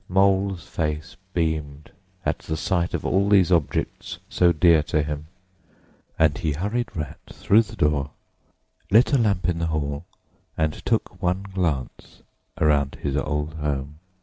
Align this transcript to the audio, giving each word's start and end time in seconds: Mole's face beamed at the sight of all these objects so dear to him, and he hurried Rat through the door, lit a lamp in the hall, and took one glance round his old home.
Mole's 0.09 0.65
face 0.67 1.15
beamed 1.31 1.91
at 2.25 2.39
the 2.39 2.57
sight 2.57 2.95
of 2.95 3.05
all 3.05 3.29
these 3.29 3.51
objects 3.51 4.17
so 4.29 4.51
dear 4.51 4.81
to 4.81 5.03
him, 5.03 5.27
and 6.17 6.39
he 6.39 6.53
hurried 6.53 6.89
Rat 6.95 7.19
through 7.31 7.61
the 7.61 7.75
door, 7.75 8.09
lit 8.89 9.13
a 9.13 9.19
lamp 9.19 9.47
in 9.47 9.59
the 9.59 9.67
hall, 9.67 10.05
and 10.57 10.73
took 10.87 11.21
one 11.21 11.43
glance 11.53 12.23
round 12.59 12.95
his 13.03 13.15
old 13.15 13.53
home. 13.53 13.99